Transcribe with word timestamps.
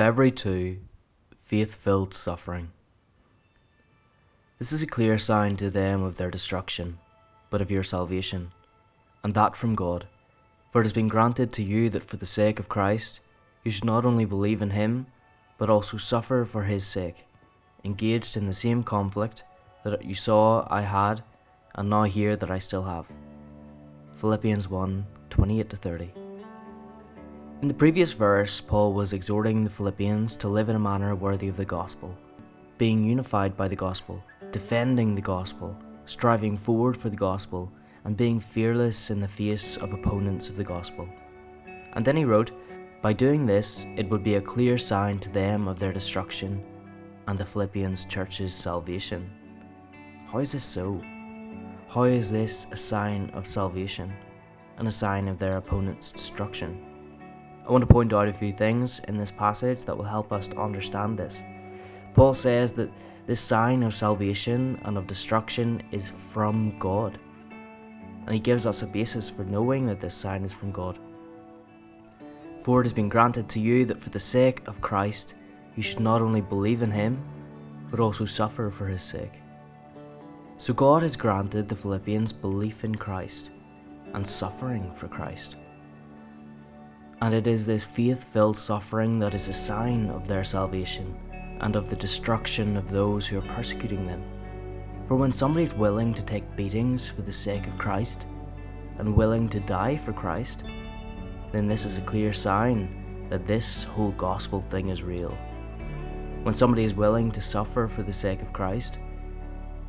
February 0.00 0.30
2 0.30 0.78
Faith 1.42 1.74
filled 1.74 2.14
suffering. 2.14 2.70
This 4.58 4.72
is 4.72 4.80
a 4.80 4.86
clear 4.86 5.18
sign 5.18 5.58
to 5.58 5.68
them 5.68 6.02
of 6.02 6.16
their 6.16 6.30
destruction, 6.30 6.98
but 7.50 7.60
of 7.60 7.70
your 7.70 7.82
salvation, 7.82 8.50
and 9.22 9.34
that 9.34 9.58
from 9.58 9.74
God. 9.74 10.06
For 10.72 10.80
it 10.80 10.84
has 10.84 10.94
been 10.94 11.08
granted 11.08 11.52
to 11.52 11.62
you 11.62 11.90
that 11.90 12.04
for 12.04 12.16
the 12.16 12.24
sake 12.24 12.58
of 12.58 12.66
Christ 12.66 13.20
you 13.62 13.70
should 13.70 13.84
not 13.84 14.06
only 14.06 14.24
believe 14.24 14.62
in 14.62 14.70
him, 14.70 15.06
but 15.58 15.68
also 15.68 15.98
suffer 15.98 16.46
for 16.46 16.62
his 16.62 16.86
sake, 16.86 17.26
engaged 17.84 18.38
in 18.38 18.46
the 18.46 18.54
same 18.54 18.82
conflict 18.82 19.44
that 19.84 20.02
you 20.02 20.14
saw 20.14 20.66
I 20.70 20.80
had 20.80 21.22
and 21.74 21.90
now 21.90 22.04
hear 22.04 22.36
that 22.36 22.50
I 22.50 22.58
still 22.58 22.84
have. 22.84 23.06
Philippians 24.16 24.66
1 24.66 25.06
28 25.28 25.68
30. 25.68 26.19
In 27.62 27.68
the 27.68 27.74
previous 27.74 28.14
verse, 28.14 28.58
Paul 28.58 28.94
was 28.94 29.12
exhorting 29.12 29.64
the 29.64 29.68
Philippians 29.68 30.34
to 30.38 30.48
live 30.48 30.70
in 30.70 30.76
a 30.76 30.78
manner 30.78 31.14
worthy 31.14 31.46
of 31.48 31.58
the 31.58 31.64
gospel, 31.66 32.16
being 32.78 33.04
unified 33.04 33.54
by 33.54 33.68
the 33.68 33.76
gospel, 33.76 34.24
defending 34.50 35.14
the 35.14 35.20
gospel, 35.20 35.76
striving 36.06 36.56
forward 36.56 36.96
for 36.96 37.10
the 37.10 37.18
gospel, 37.18 37.70
and 38.04 38.16
being 38.16 38.40
fearless 38.40 39.10
in 39.10 39.20
the 39.20 39.28
face 39.28 39.76
of 39.76 39.92
opponents 39.92 40.48
of 40.48 40.56
the 40.56 40.64
gospel. 40.64 41.06
And 41.92 42.02
then 42.02 42.16
he 42.16 42.24
wrote, 42.24 42.50
By 43.02 43.12
doing 43.12 43.44
this, 43.44 43.84
it 43.94 44.08
would 44.08 44.24
be 44.24 44.36
a 44.36 44.40
clear 44.40 44.78
sign 44.78 45.18
to 45.18 45.28
them 45.28 45.68
of 45.68 45.78
their 45.78 45.92
destruction 45.92 46.64
and 47.28 47.38
the 47.38 47.44
Philippians 47.44 48.06
church's 48.06 48.54
salvation. 48.54 49.30
How 50.32 50.38
is 50.38 50.52
this 50.52 50.64
so? 50.64 50.98
How 51.88 52.04
is 52.04 52.30
this 52.30 52.66
a 52.70 52.76
sign 52.76 53.28
of 53.34 53.46
salvation 53.46 54.14
and 54.78 54.88
a 54.88 54.90
sign 54.90 55.28
of 55.28 55.38
their 55.38 55.58
opponent's 55.58 56.10
destruction? 56.10 56.86
I 57.70 57.72
want 57.72 57.82
to 57.82 57.94
point 57.94 58.12
out 58.12 58.26
a 58.26 58.32
few 58.32 58.52
things 58.52 59.00
in 59.06 59.16
this 59.16 59.30
passage 59.30 59.84
that 59.84 59.96
will 59.96 60.04
help 60.04 60.32
us 60.32 60.48
to 60.48 60.60
understand 60.60 61.16
this. 61.16 61.40
Paul 62.14 62.34
says 62.34 62.72
that 62.72 62.90
this 63.28 63.40
sign 63.40 63.84
of 63.84 63.94
salvation 63.94 64.80
and 64.84 64.98
of 64.98 65.06
destruction 65.06 65.80
is 65.92 66.08
from 66.08 66.76
God. 66.80 67.20
And 68.26 68.34
he 68.34 68.40
gives 68.40 68.66
us 68.66 68.82
a 68.82 68.86
basis 68.86 69.30
for 69.30 69.44
knowing 69.44 69.86
that 69.86 70.00
this 70.00 70.16
sign 70.16 70.42
is 70.42 70.52
from 70.52 70.72
God. 70.72 70.98
For 72.64 72.80
it 72.80 72.86
has 72.86 72.92
been 72.92 73.08
granted 73.08 73.48
to 73.50 73.60
you 73.60 73.84
that 73.84 74.02
for 74.02 74.10
the 74.10 74.18
sake 74.18 74.66
of 74.66 74.80
Christ 74.80 75.36
you 75.76 75.82
should 75.84 76.00
not 76.00 76.22
only 76.22 76.40
believe 76.40 76.82
in 76.82 76.90
him, 76.90 77.22
but 77.88 78.00
also 78.00 78.24
suffer 78.24 78.68
for 78.70 78.88
his 78.88 79.04
sake. 79.04 79.40
So 80.58 80.74
God 80.74 81.04
has 81.04 81.14
granted 81.14 81.68
the 81.68 81.76
Philippians 81.76 82.32
belief 82.32 82.82
in 82.82 82.96
Christ 82.96 83.52
and 84.12 84.26
suffering 84.26 84.92
for 84.96 85.06
Christ. 85.06 85.54
And 87.22 87.34
it 87.34 87.46
is 87.46 87.66
this 87.66 87.84
faith 87.84 88.24
filled 88.24 88.56
suffering 88.56 89.18
that 89.18 89.34
is 89.34 89.48
a 89.48 89.52
sign 89.52 90.08
of 90.08 90.26
their 90.26 90.44
salvation 90.44 91.14
and 91.60 91.76
of 91.76 91.90
the 91.90 91.96
destruction 91.96 92.76
of 92.76 92.90
those 92.90 93.26
who 93.26 93.38
are 93.38 93.54
persecuting 93.54 94.06
them. 94.06 94.22
For 95.06 95.16
when 95.16 95.32
somebody 95.32 95.64
is 95.64 95.74
willing 95.74 96.14
to 96.14 96.22
take 96.22 96.56
beatings 96.56 97.08
for 97.08 97.22
the 97.22 97.32
sake 97.32 97.66
of 97.66 97.76
Christ 97.76 98.26
and 98.98 99.14
willing 99.14 99.48
to 99.50 99.60
die 99.60 99.96
for 99.96 100.12
Christ, 100.12 100.64
then 101.52 101.66
this 101.66 101.84
is 101.84 101.98
a 101.98 102.02
clear 102.02 102.32
sign 102.32 103.26
that 103.28 103.46
this 103.46 103.84
whole 103.84 104.12
gospel 104.12 104.62
thing 104.62 104.88
is 104.88 105.02
real. 105.02 105.36
When 106.42 106.54
somebody 106.54 106.84
is 106.84 106.94
willing 106.94 107.30
to 107.32 107.42
suffer 107.42 107.86
for 107.86 108.02
the 108.02 108.12
sake 108.12 108.40
of 108.40 108.52
Christ, 108.52 108.98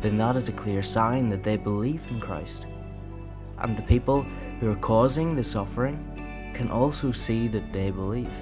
then 0.00 0.18
that 0.18 0.36
is 0.36 0.48
a 0.48 0.52
clear 0.52 0.82
sign 0.82 1.30
that 1.30 1.42
they 1.42 1.56
believe 1.56 2.02
in 2.10 2.20
Christ. 2.20 2.66
And 3.58 3.76
the 3.76 3.82
people 3.82 4.26
who 4.60 4.70
are 4.70 4.76
causing 4.76 5.34
the 5.34 5.44
suffering 5.44 6.13
can 6.54 6.70
also 6.70 7.12
see 7.12 7.48
that 7.48 7.72
they 7.72 7.90
believe, 7.90 8.32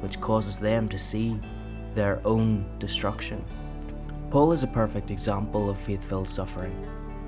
which 0.00 0.20
causes 0.20 0.58
them 0.58 0.88
to 0.88 0.98
see 0.98 1.40
their 1.94 2.20
own 2.24 2.66
destruction. 2.78 3.44
Paul 4.30 4.52
is 4.52 4.62
a 4.62 4.66
perfect 4.68 5.10
example 5.10 5.70
of 5.70 5.78
faith 5.78 6.04
filled 6.08 6.28
suffering. 6.28 6.74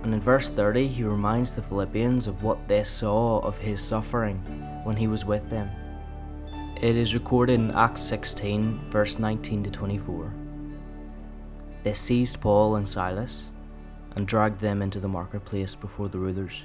And 0.02 0.12
in 0.12 0.20
verse 0.20 0.48
30, 0.50 0.86
he 0.86 1.02
reminds 1.02 1.54
the 1.54 1.62
Philippians 1.62 2.26
of 2.26 2.42
what 2.42 2.68
they 2.68 2.84
saw 2.84 3.38
of 3.40 3.56
his 3.58 3.82
suffering 3.82 4.38
when 4.84 4.96
he 4.96 5.06
was 5.06 5.24
with 5.24 5.48
them. 5.48 5.70
It 6.80 6.96
is 6.96 7.14
recorded 7.14 7.54
in 7.54 7.70
Acts 7.70 8.02
16, 8.02 8.90
verse 8.90 9.18
19 9.18 9.64
to 9.64 9.70
24. 9.70 10.34
They 11.84 11.94
seized 11.94 12.40
Paul 12.40 12.76
and 12.76 12.88
Silas 12.88 13.44
and 14.16 14.26
dragged 14.26 14.60
them 14.60 14.82
into 14.82 15.00
the 15.00 15.08
marketplace 15.08 15.74
before 15.74 16.08
the 16.08 16.18
rulers. 16.18 16.64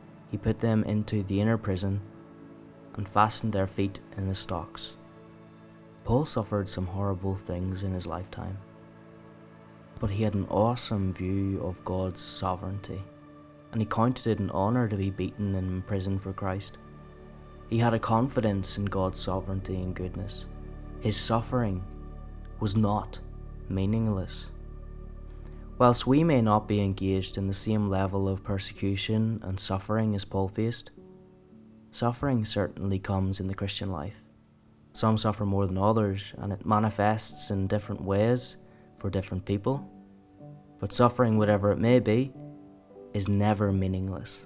he 0.31 0.37
put 0.37 0.61
them 0.61 0.83
into 0.85 1.21
the 1.23 1.41
inner 1.41 1.57
prison 1.57 1.99
and 2.95 3.07
fastened 3.07 3.53
their 3.53 3.67
feet 3.67 3.99
in 4.17 4.27
the 4.27 4.35
stocks. 4.35 4.93
Paul 6.05 6.25
suffered 6.25 6.69
some 6.69 6.87
horrible 6.87 7.35
things 7.35 7.83
in 7.83 7.93
his 7.93 8.07
lifetime, 8.07 8.57
but 9.99 10.09
he 10.09 10.23
had 10.23 10.33
an 10.33 10.47
awesome 10.49 11.13
view 11.13 11.61
of 11.61 11.83
God's 11.85 12.21
sovereignty, 12.21 13.01
and 13.71 13.81
he 13.81 13.85
counted 13.85 14.25
it 14.25 14.39
an 14.39 14.49
honour 14.51 14.87
to 14.87 14.95
be 14.95 15.11
beaten 15.11 15.53
and 15.53 15.69
imprisoned 15.69 16.23
for 16.23 16.33
Christ. 16.33 16.77
He 17.69 17.77
had 17.77 17.93
a 17.93 17.99
confidence 17.99 18.77
in 18.77 18.85
God's 18.85 19.19
sovereignty 19.19 19.75
and 19.75 19.93
goodness. 19.93 20.45
His 21.01 21.17
suffering 21.17 21.83
was 22.59 22.75
not 22.75 23.19
meaningless. 23.69 24.47
Whilst 25.81 26.05
we 26.05 26.23
may 26.23 26.43
not 26.43 26.67
be 26.67 26.79
engaged 26.79 27.39
in 27.39 27.47
the 27.47 27.55
same 27.55 27.89
level 27.89 28.29
of 28.29 28.43
persecution 28.43 29.39
and 29.41 29.59
suffering 29.59 30.13
as 30.13 30.23
Paul 30.23 30.47
faced, 30.47 30.91
suffering 31.89 32.45
certainly 32.45 32.99
comes 32.99 33.39
in 33.39 33.47
the 33.47 33.55
Christian 33.55 33.91
life. 33.91 34.13
Some 34.93 35.17
suffer 35.17 35.43
more 35.43 35.65
than 35.65 35.79
others, 35.79 36.33
and 36.37 36.53
it 36.53 36.67
manifests 36.67 37.49
in 37.49 37.65
different 37.65 37.99
ways 37.99 38.57
for 38.99 39.09
different 39.09 39.43
people. 39.43 39.89
But 40.79 40.93
suffering, 40.93 41.39
whatever 41.39 41.71
it 41.71 41.79
may 41.79 41.97
be, 41.97 42.31
is 43.15 43.27
never 43.27 43.71
meaningless. 43.71 44.45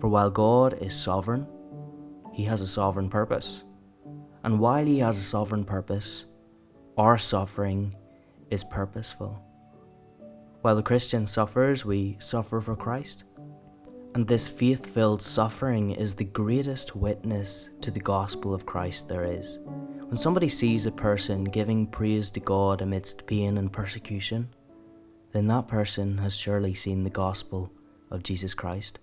For 0.00 0.08
while 0.08 0.28
God 0.28 0.76
is 0.82 0.94
sovereign, 0.94 1.46
He 2.30 2.44
has 2.44 2.60
a 2.60 2.66
sovereign 2.66 3.08
purpose. 3.08 3.64
And 4.44 4.60
while 4.60 4.84
He 4.84 4.98
has 4.98 5.16
a 5.16 5.22
sovereign 5.22 5.64
purpose, 5.64 6.26
our 6.98 7.16
suffering 7.16 7.96
is 8.50 8.62
purposeful. 8.64 9.42
While 10.62 10.76
the 10.76 10.82
Christian 10.82 11.26
suffers, 11.26 11.84
we 11.84 12.16
suffer 12.20 12.60
for 12.60 12.76
Christ. 12.76 13.24
And 14.14 14.28
this 14.28 14.48
faith 14.48 14.86
filled 14.86 15.20
suffering 15.20 15.90
is 15.90 16.14
the 16.14 16.24
greatest 16.24 16.94
witness 16.94 17.70
to 17.80 17.90
the 17.90 17.98
gospel 17.98 18.54
of 18.54 18.64
Christ 18.64 19.08
there 19.08 19.24
is. 19.24 19.58
When 20.06 20.16
somebody 20.16 20.48
sees 20.48 20.86
a 20.86 20.92
person 20.92 21.42
giving 21.42 21.88
praise 21.88 22.30
to 22.32 22.40
God 22.40 22.80
amidst 22.80 23.26
pain 23.26 23.58
and 23.58 23.72
persecution, 23.72 24.50
then 25.32 25.48
that 25.48 25.66
person 25.66 26.18
has 26.18 26.36
surely 26.36 26.74
seen 26.74 27.02
the 27.02 27.10
gospel 27.10 27.72
of 28.12 28.22
Jesus 28.22 28.54
Christ, 28.54 29.00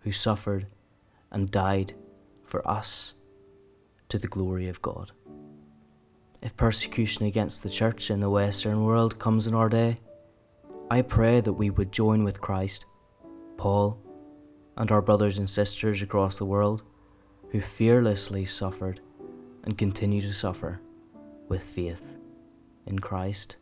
who 0.00 0.12
suffered 0.12 0.66
and 1.30 1.50
died 1.50 1.94
for 2.44 2.66
us 2.68 3.14
to 4.10 4.18
the 4.18 4.28
glory 4.28 4.68
of 4.68 4.82
God. 4.82 5.12
If 6.42 6.54
persecution 6.56 7.24
against 7.24 7.62
the 7.62 7.70
church 7.70 8.10
in 8.10 8.20
the 8.20 8.28
Western 8.28 8.84
world 8.84 9.18
comes 9.18 9.46
in 9.46 9.54
our 9.54 9.70
day, 9.70 10.00
I 10.90 11.02
pray 11.02 11.40
that 11.40 11.52
we 11.54 11.70
would 11.70 11.92
join 11.92 12.24
with 12.24 12.40
Christ, 12.40 12.84
Paul, 13.56 13.98
and 14.76 14.90
our 14.90 15.02
brothers 15.02 15.38
and 15.38 15.48
sisters 15.48 16.02
across 16.02 16.36
the 16.36 16.44
world 16.44 16.82
who 17.50 17.60
fearlessly 17.60 18.44
suffered 18.44 19.00
and 19.64 19.78
continue 19.78 20.22
to 20.22 20.32
suffer 20.32 20.80
with 21.48 21.62
faith 21.62 22.16
in 22.86 22.98
Christ 22.98 23.56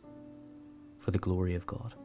for 0.97 1.11
the 1.11 1.19
glory 1.19 1.55
of 1.55 1.65
God. 1.65 1.95